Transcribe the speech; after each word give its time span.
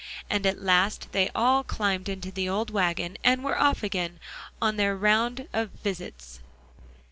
And 0.31 0.47
at 0.47 0.59
last 0.59 1.11
they 1.11 1.29
all 1.35 1.63
climbed 1.63 2.09
into 2.09 2.31
the 2.31 2.49
old 2.49 2.71
wagon, 2.71 3.19
and 3.23 3.43
were 3.43 3.59
off 3.61 3.83
again 3.83 4.19
on 4.59 4.75
their 4.75 4.97
round 4.97 5.47
of 5.53 5.69
visits. 5.83 6.39